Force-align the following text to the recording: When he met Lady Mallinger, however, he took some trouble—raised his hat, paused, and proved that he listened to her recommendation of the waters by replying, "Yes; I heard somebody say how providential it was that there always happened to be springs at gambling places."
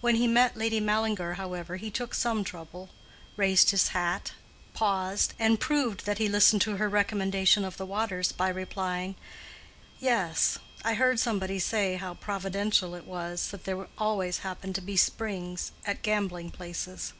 When 0.00 0.16
he 0.16 0.26
met 0.26 0.56
Lady 0.56 0.80
Mallinger, 0.80 1.34
however, 1.34 1.76
he 1.76 1.92
took 1.92 2.12
some 2.12 2.42
trouble—raised 2.42 3.70
his 3.70 3.88
hat, 3.94 4.32
paused, 4.74 5.32
and 5.38 5.60
proved 5.60 6.06
that 6.06 6.18
he 6.18 6.28
listened 6.28 6.60
to 6.62 6.78
her 6.78 6.88
recommendation 6.88 7.64
of 7.64 7.76
the 7.76 7.86
waters 7.86 8.32
by 8.32 8.48
replying, 8.48 9.14
"Yes; 10.00 10.58
I 10.84 10.94
heard 10.94 11.20
somebody 11.20 11.60
say 11.60 11.94
how 11.94 12.14
providential 12.14 12.96
it 12.96 13.06
was 13.06 13.50
that 13.52 13.62
there 13.62 13.86
always 13.96 14.38
happened 14.38 14.74
to 14.74 14.80
be 14.80 14.96
springs 14.96 15.70
at 15.86 16.02
gambling 16.02 16.50
places." 16.50 17.12